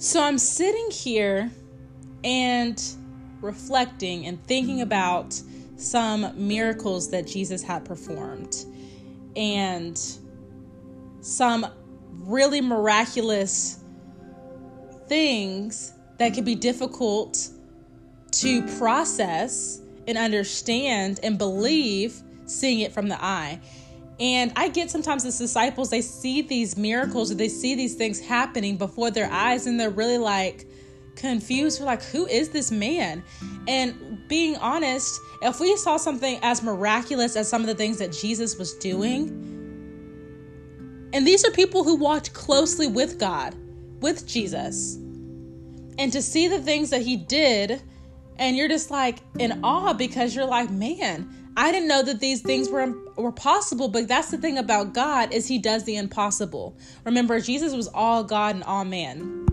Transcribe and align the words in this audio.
So 0.00 0.22
I'm 0.22 0.38
sitting 0.38 0.92
here 0.92 1.50
and 2.22 2.80
reflecting 3.40 4.26
and 4.26 4.40
thinking 4.46 4.80
about 4.80 5.34
some 5.76 6.32
miracles 6.36 7.10
that 7.10 7.26
Jesus 7.26 7.64
had 7.64 7.84
performed 7.84 8.64
and 9.34 10.00
some 11.20 11.66
really 12.12 12.60
miraculous 12.60 13.80
things 15.08 15.92
that 16.18 16.32
could 16.32 16.44
be 16.44 16.54
difficult 16.54 17.48
to 18.30 18.62
process 18.78 19.80
and 20.06 20.16
understand 20.16 21.18
and 21.24 21.38
believe 21.38 22.22
seeing 22.46 22.80
it 22.80 22.92
from 22.92 23.08
the 23.08 23.20
eye. 23.20 23.58
And 24.20 24.52
I 24.56 24.68
get 24.68 24.90
sometimes 24.90 25.24
as 25.24 25.38
disciples, 25.38 25.90
they 25.90 26.00
see 26.00 26.42
these 26.42 26.76
miracles 26.76 27.34
they 27.36 27.48
see 27.48 27.74
these 27.74 27.94
things 27.94 28.18
happening 28.18 28.76
before 28.76 29.10
their 29.10 29.30
eyes 29.30 29.66
and 29.66 29.78
they're 29.78 29.90
really 29.90 30.18
like 30.18 30.66
confused. 31.14 31.80
We're 31.80 31.86
like, 31.86 32.02
who 32.02 32.26
is 32.26 32.48
this 32.48 32.70
man? 32.70 33.22
And 33.66 34.26
being 34.28 34.56
honest, 34.56 35.20
if 35.42 35.60
we 35.60 35.76
saw 35.76 35.96
something 35.96 36.38
as 36.42 36.62
miraculous 36.62 37.36
as 37.36 37.48
some 37.48 37.60
of 37.60 37.66
the 37.66 37.74
things 37.74 37.98
that 37.98 38.12
Jesus 38.12 38.56
was 38.58 38.74
doing, 38.74 39.28
and 41.12 41.26
these 41.26 41.44
are 41.46 41.50
people 41.50 41.84
who 41.84 41.96
walked 41.96 42.32
closely 42.32 42.86
with 42.86 43.18
God, 43.18 43.54
with 44.00 44.26
Jesus, 44.26 44.96
and 45.98 46.12
to 46.12 46.22
see 46.22 46.48
the 46.48 46.60
things 46.60 46.90
that 46.90 47.02
he 47.02 47.16
did, 47.16 47.82
and 48.36 48.56
you're 48.56 48.68
just 48.68 48.90
like 48.90 49.18
in 49.38 49.60
awe 49.64 49.92
because 49.92 50.34
you're 50.34 50.44
like, 50.44 50.70
man, 50.70 51.28
I 51.56 51.72
didn't 51.72 51.88
know 51.88 52.02
that 52.02 52.20
these 52.20 52.40
things 52.40 52.68
were 52.68 52.82
were 53.22 53.32
possible, 53.32 53.88
but 53.88 54.08
that's 54.08 54.30
the 54.30 54.38
thing 54.38 54.58
about 54.58 54.94
God 54.94 55.32
is 55.32 55.46
he 55.46 55.58
does 55.58 55.84
the 55.84 55.96
impossible. 55.96 56.76
Remember, 57.04 57.40
Jesus 57.40 57.74
was 57.74 57.88
all 57.88 58.24
God 58.24 58.54
and 58.54 58.64
all 58.64 58.84
man. 58.84 59.46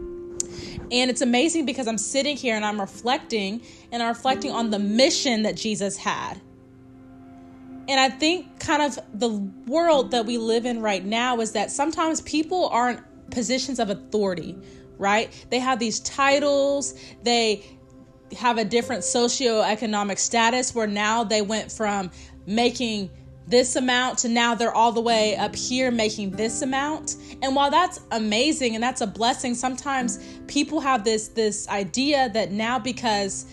And 0.92 1.10
it's 1.10 1.22
amazing 1.22 1.66
because 1.66 1.88
I'm 1.88 1.98
sitting 1.98 2.38
here 2.38 2.56
and 2.56 2.64
I'm 2.64 2.80
reflecting 2.80 3.62
and 3.92 4.04
I'm 4.04 4.10
reflecting 4.10 4.52
on 4.52 4.70
the 4.70 4.80
mission 4.80 5.44
that 5.44 5.56
Jesus 5.56 5.98
had. 5.98 6.40
And 7.88 8.00
I 8.00 8.10
think 8.10 8.60
kind 8.60 8.82
of 8.82 9.00
the 9.14 9.30
world 9.68 10.12
that 10.12 10.26
we 10.26 10.38
live 10.38 10.66
in 10.66 10.82
right 10.82 11.04
now 11.04 11.40
is 11.40 11.52
that 11.52 11.72
sometimes 11.72 12.22
people 12.22 12.70
aren't 12.70 13.02
positions 13.32 13.80
of 13.80 13.90
authority, 13.90 14.58
right? 14.98 15.32
They 15.50 15.60
have 15.60 15.80
these 15.80 16.00
titles, 16.00 17.00
they 17.24 17.64
have 18.38 18.58
a 18.58 18.66
different 18.66 19.04
socioeconomic 19.04 20.18
status 20.18 20.74
where 20.74 20.88
now 20.88 21.24
they 21.24 21.42
went 21.42 21.72
from 21.72 22.10
making 22.48 23.10
this 23.48 23.76
amount 23.76 24.18
to 24.20 24.30
now 24.30 24.56
they're 24.56 24.74
all 24.74 24.92
the 24.92 25.02
way 25.02 25.36
up 25.36 25.56
here 25.56 25.92
making 25.92 26.32
this 26.32 26.62
amount 26.62 27.16
and 27.42 27.56
while 27.56 27.70
that's 27.70 28.00
amazing 28.12 28.76
and 28.76 28.84
that's 28.84 29.02
a 29.02 29.08
blessing 29.08 29.54
sometimes 29.54 30.20
people 30.48 30.80
have 30.80 31.04
this 31.04 31.28
this 31.30 31.68
idea 31.70 32.30
that 32.30 32.52
now 32.52 32.80
because 32.80 33.46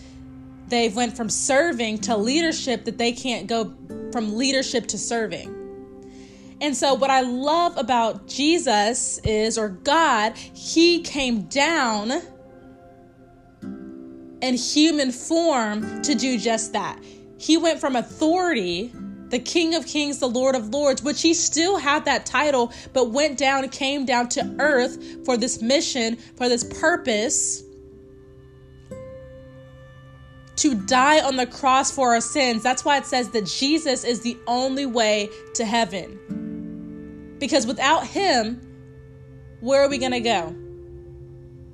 they've 0.67 0.95
went 0.95 1.15
from 1.15 1.29
serving 1.29 1.97
to 1.97 2.17
leadership 2.17 2.85
that 2.85 2.97
they 2.97 3.11
can't 3.11 3.47
go 3.47 3.73
from 4.11 4.35
leadership 4.35 4.87
to 4.87 4.97
serving 4.97 5.53
and 6.61 6.75
so 6.75 6.93
what 6.93 7.09
i 7.09 7.21
love 7.21 7.77
about 7.77 8.27
jesus 8.27 9.19
is 9.19 9.57
or 9.57 9.69
god 9.69 10.35
he 10.37 11.01
came 11.01 11.43
down 11.43 12.21
in 14.43 14.55
human 14.55 15.09
form 15.09 16.01
to 16.01 16.13
do 16.13 16.37
just 16.37 16.73
that. 16.73 17.01
He 17.37 17.55
went 17.55 17.79
from 17.79 17.95
authority, 17.95 18.93
the 19.33 19.39
King 19.39 19.73
of 19.73 19.85
Kings, 19.85 20.19
the 20.19 20.29
Lord 20.29 20.55
of 20.55 20.69
Lords, 20.69 21.01
which 21.01 21.21
he 21.21 21.33
still 21.33 21.77
had 21.77 22.05
that 22.05 22.25
title, 22.25 22.71
but 22.93 23.09
went 23.09 23.37
down, 23.37 23.67
came 23.69 24.05
down 24.05 24.29
to 24.29 24.55
earth 24.59 25.25
for 25.25 25.37
this 25.37 25.61
mission, 25.61 26.17
for 26.37 26.47
this 26.47 26.63
purpose 26.79 27.63
to 30.57 30.75
die 30.75 31.19
on 31.19 31.35
the 31.35 31.47
cross 31.47 31.89
for 31.89 32.13
our 32.13 32.21
sins. 32.21 32.61
That's 32.61 32.85
why 32.85 32.97
it 32.97 33.05
says 33.05 33.29
that 33.31 33.45
Jesus 33.45 34.03
is 34.03 34.21
the 34.21 34.37
only 34.45 34.85
way 34.85 35.29
to 35.55 35.65
heaven. 35.65 37.35
Because 37.39 37.65
without 37.65 38.05
him, 38.05 38.61
where 39.61 39.81
are 39.81 39.89
we 39.89 39.97
going 39.97 40.11
to 40.11 40.19
go? 40.19 40.55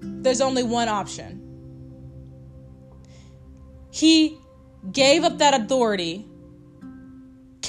There's 0.01 0.41
only 0.41 0.63
one 0.63 0.87
option 0.87 1.39
he 3.91 4.37
gave 4.91 5.23
up 5.23 5.39
that 5.39 5.59
authority, 5.59 6.25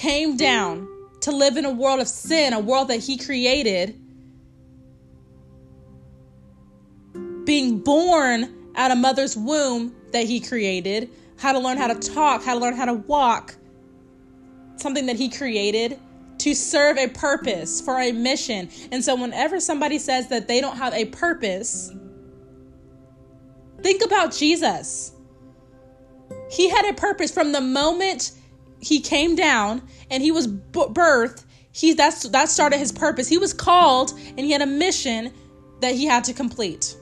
came 0.00 0.34
down 0.34 0.88
to 1.21 1.31
live 1.31 1.59
in 1.59 1.66
a 1.66 1.71
world 1.71 2.00
of 2.00 2.09
sin, 2.09 2.55
a 2.55 2.59
world 2.59 2.88
that 2.88 3.00
he 3.00 3.19
created, 3.19 4.00
being 7.44 7.78
born 7.81 8.72
out 8.77 8.91
of 8.91 8.97
mother's 8.97 9.37
womb 9.37 9.94
that 10.12 10.25
he 10.25 10.41
created, 10.41 11.10
how 11.39 11.53
to 11.53 11.59
learn 11.59 11.77
how 11.77 11.87
to 11.87 12.12
talk, 12.12 12.43
how 12.43 12.55
to 12.55 12.60
learn 12.60 12.75
how 12.75 12.87
to 12.87 12.94
walk, 12.94 13.55
something 14.77 15.05
that 15.05 15.16
he 15.16 15.28
created 15.28 15.99
to 16.39 16.55
serve 16.55 16.97
a 16.97 17.09
purpose 17.09 17.83
for 17.83 18.00
a 18.00 18.10
mission. 18.10 18.71
And 18.91 19.05
so, 19.05 19.15
whenever 19.15 19.60
somebody 19.60 19.99
says 19.99 20.28
that 20.28 20.49
they 20.49 20.62
don't 20.62 20.78
have 20.78 20.94
a 20.94 21.05
purpose, 21.05 21.93
think 23.83 24.03
about 24.03 24.33
Jesus. 24.33 25.12
He 26.50 26.71
had 26.71 26.89
a 26.89 26.94
purpose 26.94 27.31
from 27.31 27.53
the 27.53 27.60
moment 27.60 28.33
he 28.80 29.00
came 29.00 29.36
down 29.36 29.82
and 30.10 30.22
he 30.22 30.30
was 30.30 30.48
birthed. 30.48 31.44
He 31.72 31.92
that's 31.92 32.28
that 32.30 32.48
started 32.48 32.78
his 32.78 32.92
purpose. 32.92 33.28
He 33.28 33.38
was 33.38 33.52
called 33.52 34.12
and 34.18 34.41
he 34.41 34.50
had 34.50 34.62
a 34.62 34.66
mission 34.66 35.32
that 35.80 35.94
he 35.94 36.06
had 36.06 36.24
to 36.24 36.32
complete. 36.32 36.96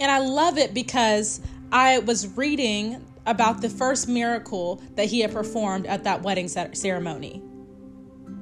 And 0.00 0.10
I 0.10 0.18
love 0.18 0.58
it 0.58 0.74
because 0.74 1.40
I 1.72 1.98
was 1.98 2.28
reading 2.36 3.04
about 3.26 3.60
the 3.60 3.68
first 3.68 4.08
miracle 4.08 4.80
that 4.94 5.06
he 5.06 5.20
had 5.20 5.32
performed 5.32 5.86
at 5.86 6.04
that 6.04 6.22
wedding 6.22 6.48
ceremony 6.48 7.42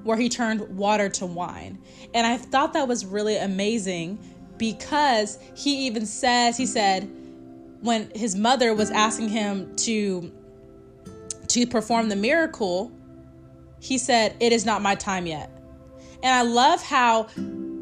where 0.05 0.17
he 0.17 0.29
turned 0.29 0.61
water 0.77 1.09
to 1.09 1.27
wine. 1.27 1.79
And 2.15 2.27
I 2.27 2.37
thought 2.37 2.75
that 2.75 2.87
was 2.87 3.05
really 3.05 3.37
amazing 3.37 4.19
because 4.57 5.39
he 5.57 5.87
even 5.87 6.07
says, 6.07 6.57
he 6.57 6.67
said, 6.67 7.11
when 7.81 8.11
his 8.15 8.37
mother 8.37 8.73
was 8.73 8.91
asking 8.91 9.31
him 9.31 9.75
to 9.77 10.33
to 11.49 11.67
perform 11.67 12.09
the 12.09 12.17
miracle, 12.17 12.93
he 13.81 13.99
said, 13.99 14.35
"It 14.41 14.53
is 14.53 14.65
not 14.65 14.83
my 14.83 14.95
time 14.95 15.27
yet." 15.27 15.51
And 16.23 16.33
I 16.33 16.43
love 16.43 16.83
how 16.83 17.29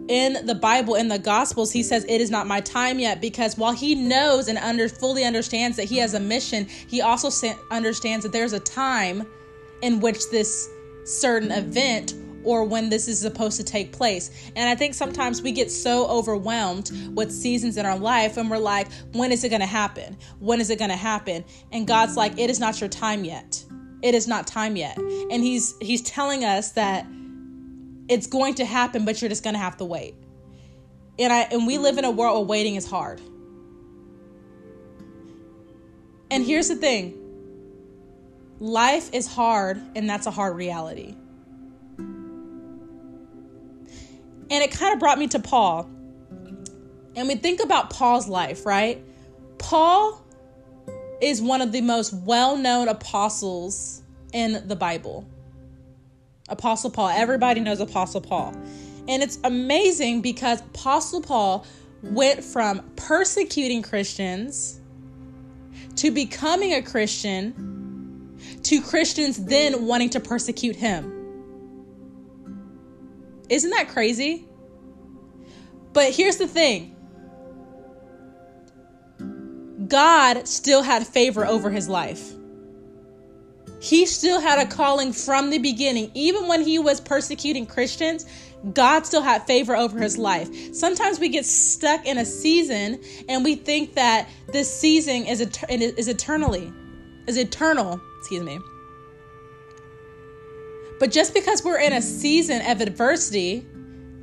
in 0.08 0.44
the 0.44 0.54
Bible, 0.54 0.96
in 0.96 1.08
the 1.08 1.18
Gospels, 1.18 1.72
he 1.72 1.82
says, 1.82 2.04
It 2.08 2.20
is 2.20 2.30
not 2.30 2.46
my 2.46 2.60
time 2.60 2.98
yet, 2.98 3.20
because 3.20 3.56
while 3.56 3.72
he 3.72 3.94
knows 3.94 4.48
and 4.48 4.58
under, 4.58 4.88
fully 4.88 5.24
understands 5.24 5.76
that 5.76 5.84
he 5.84 5.96
has 5.98 6.14
a 6.14 6.20
mission, 6.20 6.66
he 6.88 7.00
also 7.00 7.30
understands 7.70 8.22
that 8.24 8.32
there's 8.32 8.52
a 8.52 8.60
time 8.60 9.26
in 9.82 10.00
which 10.00 10.30
this 10.30 10.68
certain 11.04 11.50
event 11.50 12.14
or 12.44 12.64
when 12.64 12.90
this 12.90 13.08
is 13.08 13.20
supposed 13.20 13.56
to 13.56 13.64
take 13.64 13.92
place. 13.92 14.30
And 14.56 14.68
I 14.68 14.74
think 14.74 14.94
sometimes 14.94 15.42
we 15.42 15.52
get 15.52 15.70
so 15.70 16.06
overwhelmed 16.06 16.90
with 17.14 17.32
seasons 17.32 17.76
in 17.76 17.86
our 17.86 17.98
life 17.98 18.36
and 18.36 18.50
we're 18.50 18.58
like, 18.58 18.88
when 19.12 19.32
is 19.32 19.44
it 19.44 19.48
going 19.48 19.60
to 19.60 19.66
happen? 19.66 20.16
When 20.38 20.60
is 20.60 20.70
it 20.70 20.78
going 20.78 20.90
to 20.90 20.96
happen? 20.96 21.44
And 21.72 21.86
God's 21.86 22.16
like, 22.16 22.38
it 22.38 22.50
is 22.50 22.60
not 22.60 22.80
your 22.80 22.88
time 22.88 23.24
yet. 23.24 23.64
It 24.02 24.14
is 24.14 24.28
not 24.28 24.46
time 24.46 24.76
yet. 24.76 24.98
And 24.98 25.42
he's 25.42 25.74
he's 25.80 26.02
telling 26.02 26.44
us 26.44 26.72
that 26.72 27.06
it's 28.08 28.26
going 28.26 28.54
to 28.56 28.64
happen, 28.64 29.06
but 29.06 29.22
you're 29.22 29.30
just 29.30 29.42
going 29.42 29.54
to 29.54 29.60
have 29.60 29.78
to 29.78 29.84
wait. 29.84 30.14
And 31.18 31.32
I 31.32 31.40
and 31.50 31.66
we 31.66 31.78
live 31.78 31.96
in 31.96 32.04
a 32.04 32.10
world 32.10 32.36
where 32.36 32.58
waiting 32.58 32.74
is 32.74 32.88
hard. 32.88 33.20
And 36.30 36.44
here's 36.44 36.68
the 36.68 36.76
thing. 36.76 37.20
Life 38.60 39.10
is 39.12 39.26
hard, 39.26 39.80
and 39.94 40.08
that's 40.08 40.26
a 40.26 40.30
hard 40.30 40.56
reality. 40.56 41.16
And 44.50 44.62
it 44.62 44.70
kind 44.70 44.92
of 44.92 45.00
brought 45.00 45.18
me 45.18 45.28
to 45.28 45.38
Paul. 45.38 45.88
And 47.16 47.28
we 47.28 47.36
think 47.36 47.62
about 47.62 47.90
Paul's 47.90 48.28
life, 48.28 48.66
right? 48.66 49.02
Paul 49.58 50.24
is 51.20 51.40
one 51.40 51.60
of 51.60 51.72
the 51.72 51.80
most 51.80 52.12
well 52.12 52.56
known 52.56 52.88
apostles 52.88 54.02
in 54.32 54.66
the 54.66 54.76
Bible. 54.76 55.26
Apostle 56.48 56.90
Paul. 56.90 57.08
Everybody 57.08 57.60
knows 57.60 57.80
Apostle 57.80 58.20
Paul. 58.20 58.54
And 59.08 59.22
it's 59.22 59.38
amazing 59.44 60.22
because 60.22 60.60
Apostle 60.60 61.22
Paul 61.22 61.64
went 62.02 62.44
from 62.44 62.82
persecuting 62.96 63.82
Christians 63.82 64.80
to 65.96 66.10
becoming 66.10 66.74
a 66.74 66.82
Christian 66.82 68.38
to 68.64 68.80
Christians 68.82 69.44
then 69.44 69.86
wanting 69.86 70.10
to 70.10 70.20
persecute 70.20 70.76
him. 70.76 71.13
Isn't 73.48 73.70
that 73.70 73.88
crazy? 73.88 74.46
But 75.92 76.12
here's 76.12 76.36
the 76.36 76.48
thing 76.48 76.94
God 79.88 80.48
still 80.48 80.82
had 80.82 81.06
favor 81.06 81.46
over 81.46 81.70
his 81.70 81.88
life. 81.88 82.32
He 83.80 84.06
still 84.06 84.40
had 84.40 84.58
a 84.58 84.70
calling 84.70 85.12
from 85.12 85.50
the 85.50 85.58
beginning. 85.58 86.10
Even 86.14 86.48
when 86.48 86.62
he 86.62 86.78
was 86.78 87.00
persecuting 87.00 87.66
Christians, 87.66 88.24
God 88.72 89.04
still 89.04 89.20
had 89.20 89.46
favor 89.46 89.76
over 89.76 89.98
his 89.98 90.16
life. 90.16 90.74
Sometimes 90.74 91.20
we 91.20 91.28
get 91.28 91.44
stuck 91.44 92.06
in 92.06 92.16
a 92.16 92.24
season 92.24 92.98
and 93.28 93.44
we 93.44 93.56
think 93.56 93.94
that 93.94 94.28
this 94.50 94.74
season 94.74 95.26
is, 95.26 95.42
et- 95.42 95.70
is 95.70 96.08
eternally, 96.08 96.72
is 97.26 97.36
eternal, 97.36 98.00
excuse 98.20 98.42
me. 98.42 98.58
But 101.00 101.10
just 101.10 101.34
because 101.34 101.64
we're 101.64 101.80
in 101.80 101.92
a 101.92 102.02
season 102.02 102.62
of 102.66 102.80
adversity, 102.80 103.66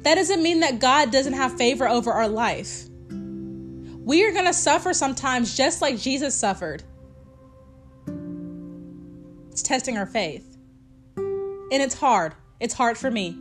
that 0.03 0.15
doesn't 0.15 0.41
mean 0.41 0.61
that 0.61 0.79
God 0.79 1.11
doesn't 1.11 1.33
have 1.33 1.57
favor 1.57 1.87
over 1.87 2.11
our 2.11 2.27
life. 2.27 2.85
We 3.09 4.25
are 4.25 4.31
going 4.31 4.45
to 4.45 4.53
suffer 4.53 4.93
sometimes 4.93 5.55
just 5.55 5.81
like 5.81 5.97
Jesus 5.97 6.33
suffered. 6.33 6.83
It's 9.51 9.61
testing 9.61 9.97
our 9.97 10.05
faith. 10.05 10.57
And 11.17 11.81
it's 11.81 11.93
hard. 11.93 12.33
It's 12.59 12.73
hard 12.73 12.97
for 12.97 13.11
me. 13.11 13.37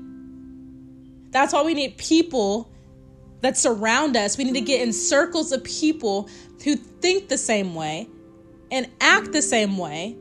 That's 1.30 1.52
why 1.52 1.62
we 1.62 1.74
need 1.74 1.96
people 1.96 2.70
that 3.40 3.56
surround 3.56 4.16
us. 4.16 4.36
We 4.36 4.44
need 4.44 4.54
to 4.54 4.60
get 4.60 4.82
in 4.82 4.92
circles 4.92 5.52
of 5.52 5.64
people 5.64 6.28
who 6.64 6.76
think 6.76 7.28
the 7.28 7.38
same 7.38 7.74
way 7.74 8.08
and 8.70 8.88
act 9.00 9.32
the 9.32 9.42
same 9.42 9.78
way 9.78 10.16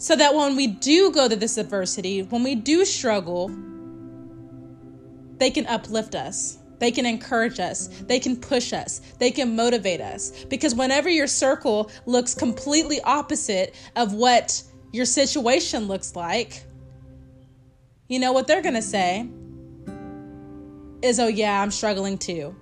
so 0.00 0.16
that 0.16 0.34
when 0.34 0.56
we 0.56 0.66
do 0.66 1.12
go 1.12 1.28
to 1.28 1.36
this 1.36 1.58
adversity, 1.58 2.22
when 2.22 2.42
we 2.42 2.54
do 2.54 2.86
struggle, 2.86 3.48
they 5.36 5.50
can 5.50 5.66
uplift 5.66 6.14
us. 6.14 6.56
They 6.78 6.90
can 6.90 7.04
encourage 7.04 7.60
us. 7.60 7.88
They 8.06 8.18
can 8.18 8.36
push 8.36 8.72
us. 8.72 9.02
They 9.18 9.30
can 9.30 9.54
motivate 9.54 10.00
us. 10.00 10.46
Because 10.46 10.74
whenever 10.74 11.10
your 11.10 11.26
circle 11.26 11.90
looks 12.06 12.34
completely 12.34 13.02
opposite 13.02 13.74
of 13.94 14.14
what 14.14 14.62
your 14.90 15.04
situation 15.04 15.86
looks 15.86 16.16
like, 16.16 16.64
you 18.08 18.18
know 18.18 18.32
what 18.32 18.46
they're 18.46 18.62
going 18.62 18.76
to 18.76 18.82
say 18.82 19.28
is, 21.02 21.20
oh, 21.20 21.28
yeah, 21.28 21.60
I'm 21.60 21.70
struggling 21.70 22.16
too. 22.16 22.56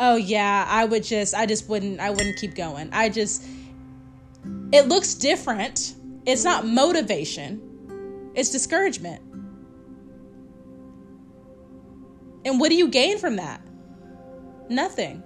Oh, 0.00 0.16
yeah, 0.16 0.66
I 0.68 0.84
would 0.84 1.04
just, 1.04 1.32
I 1.32 1.46
just 1.46 1.68
wouldn't, 1.68 2.00
I 2.00 2.10
wouldn't 2.10 2.36
keep 2.38 2.56
going. 2.56 2.90
I 2.92 3.08
just, 3.08 3.44
it 4.72 4.88
looks 4.88 5.14
different. 5.14 5.94
It's 6.26 6.44
not 6.44 6.66
motivation, 6.66 8.30
it's 8.34 8.50
discouragement. 8.50 9.22
And 12.44 12.60
what 12.60 12.70
do 12.70 12.76
you 12.76 12.88
gain 12.88 13.18
from 13.18 13.36
that? 13.36 13.60
Nothing. 14.68 15.22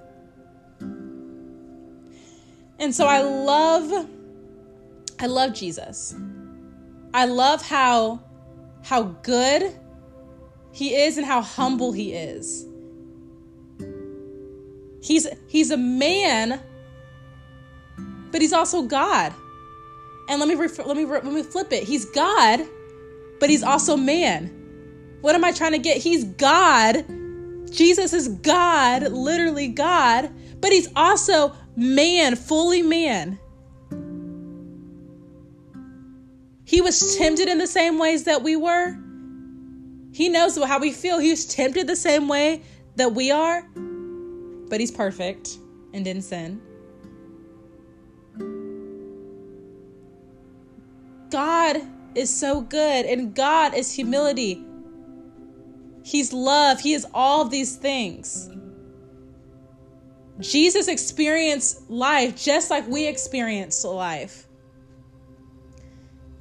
And 2.78 2.94
so 2.94 3.06
I 3.06 3.22
love 3.22 4.08
I 5.20 5.26
love 5.26 5.54
Jesus. 5.54 6.14
I 7.14 7.26
love 7.26 7.62
how 7.62 8.20
how 8.82 9.02
good 9.22 9.72
he 10.72 10.94
is 10.94 11.16
and 11.16 11.26
how 11.26 11.42
humble 11.42 11.92
he 11.92 12.12
is. 12.12 12.66
He's 15.02 15.28
he's 15.46 15.70
a 15.70 15.76
man 15.76 16.60
but 18.32 18.40
he's 18.40 18.52
also 18.52 18.82
God. 18.82 19.32
And 20.28 20.40
let 20.40 20.48
me 20.48 20.54
ref- 20.54 20.84
let 20.84 20.96
me 20.96 21.04
let 21.04 21.24
me 21.24 21.42
flip 21.42 21.72
it. 21.72 21.84
He's 21.84 22.06
God, 22.06 22.66
but 23.38 23.50
he's 23.50 23.62
also 23.62 23.96
man. 23.96 24.58
What 25.20 25.34
am 25.34 25.44
I 25.44 25.52
trying 25.52 25.72
to 25.72 25.78
get? 25.78 25.98
He's 25.98 26.24
God. 26.24 27.04
Jesus 27.70 28.12
is 28.12 28.28
God, 28.28 29.12
literally 29.12 29.68
God, 29.68 30.30
but 30.60 30.72
he's 30.72 30.88
also 30.96 31.54
man, 31.76 32.36
fully 32.36 32.82
man. 32.82 33.38
He 36.64 36.80
was 36.80 37.16
tempted 37.16 37.48
in 37.48 37.58
the 37.58 37.66
same 37.66 37.98
ways 37.98 38.24
that 38.24 38.42
we 38.42 38.56
were. 38.56 38.96
He 40.12 40.28
knows 40.28 40.56
how 40.62 40.78
we 40.78 40.92
feel. 40.92 41.18
He 41.18 41.30
was 41.30 41.46
tempted 41.46 41.86
the 41.86 41.96
same 41.96 42.28
way 42.28 42.62
that 42.96 43.14
we 43.14 43.30
are, 43.30 43.62
but 44.68 44.80
he's 44.80 44.90
perfect 44.90 45.58
and 45.92 46.04
didn't 46.04 46.22
sin. 46.22 46.60
God 51.32 51.80
is 52.14 52.34
so 52.34 52.60
good, 52.60 53.06
and 53.06 53.34
God 53.34 53.74
is 53.74 53.90
humility. 53.90 54.62
He's 56.04 56.32
love. 56.32 56.78
He 56.80 56.92
is 56.92 57.06
all 57.14 57.46
these 57.46 57.76
things. 57.76 58.50
Jesus 60.40 60.88
experienced 60.88 61.88
life 61.90 62.36
just 62.36 62.70
like 62.70 62.86
we 62.86 63.06
experienced 63.06 63.82
life. 63.84 64.46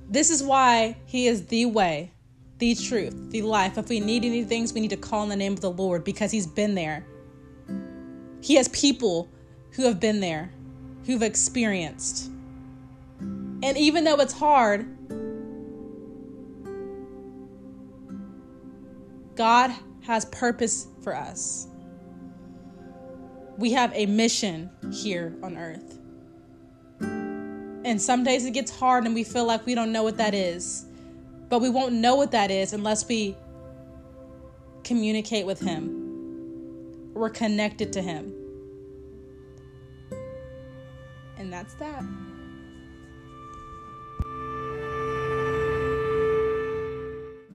This 0.10 0.30
is 0.30 0.44
why 0.44 0.98
he 1.06 1.28
is 1.28 1.46
the 1.46 1.68
way, 1.68 2.12
the 2.58 2.76
truth, 2.76 3.32
the 3.32 3.44
life. 3.44 3.78
If 3.78 3.88
we 3.88 4.02
need 4.02 4.26
any 4.26 4.44
things, 4.44 4.74
we 4.74 4.82
need 4.82 4.90
to 4.90 4.98
call 4.98 5.24
in 5.24 5.30
the 5.30 5.36
name 5.38 5.54
of 5.54 5.62
the 5.62 5.72
Lord 5.72 6.04
because 6.04 6.32
he's 6.32 6.48
been 6.48 6.76
there. 6.76 7.06
He 8.42 8.56
has 8.56 8.68
people 8.70 9.30
who 9.72 9.84
have 9.86 10.00
been 10.02 10.20
there, 10.20 10.52
who've 11.06 11.22
experienced. 11.22 12.31
And 13.64 13.78
even 13.78 14.04
though 14.04 14.16
it's 14.16 14.34
hard, 14.34 14.88
God 19.36 19.72
has 20.02 20.26
purpose 20.26 20.88
for 21.04 21.16
us. 21.16 21.68
We 23.58 23.72
have 23.74 23.92
a 23.94 24.06
mission 24.08 24.70
here 24.92 25.36
on 25.44 25.58
earth. 25.58 26.00
And 27.84 28.02
some 28.02 28.24
days 28.24 28.46
it 28.46 28.52
gets 28.52 28.72
hard 28.72 29.06
and 29.06 29.14
we 29.14 29.24
feel 29.24 29.46
like 29.46 29.66
we 29.66 29.76
don't 29.76 29.92
know 29.92 30.04
what 30.04 30.18
that 30.18 30.34
is. 30.34 30.86
But 31.50 31.60
we 31.60 31.70
won't 31.70 31.94
know 31.94 32.16
what 32.16 32.32
that 32.32 32.50
is 32.50 32.74
unless 32.74 33.08
we 33.08 33.36
communicate 34.84 35.46
with 35.46 35.60
Him. 35.60 37.14
We're 37.14 37.30
connected 37.30 37.94
to 37.94 38.02
Him. 38.02 38.34
And 41.38 41.52
that's 41.52 41.74
that. 41.76 42.04